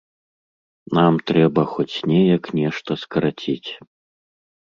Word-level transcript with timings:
Нам 0.97 1.19
трэба 1.31 1.65
хоць 1.73 1.95
неяк 2.11 2.43
нешта 2.61 2.91
скараціць. 3.03 3.69